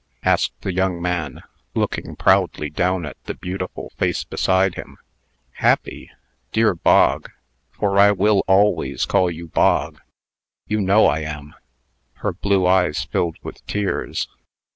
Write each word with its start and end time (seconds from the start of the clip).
asked 0.23 0.59
the 0.61 0.73
young 0.73 0.99
man, 0.99 1.43
looking 1.75 2.15
proudly 2.15 2.71
down 2.71 3.05
at 3.05 3.17
the 3.25 3.35
beautiful 3.35 3.91
face 3.97 4.23
beside 4.23 4.73
him. 4.73 4.97
"Happy! 5.51 6.09
dear 6.51 6.73
Bog 6.73 7.29
for 7.69 7.99
I 7.99 8.11
will 8.11 8.39
always 8.47 9.05
call 9.05 9.29
you 9.29 9.49
Bog. 9.49 9.99
You 10.65 10.81
know 10.81 11.05
I 11.05 11.19
am!" 11.19 11.53
Her 12.13 12.33
blue 12.33 12.65
eyes 12.65 13.03
filled 13.05 13.37
with 13.43 13.63
tears. 13.67 14.27